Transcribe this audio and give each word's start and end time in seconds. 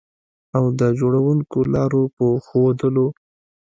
او 0.57 0.63
د 0.79 0.81
جوړوونکو 0.99 1.59
لارو 1.73 2.03
په 2.15 2.25
ښودلو 2.45 3.07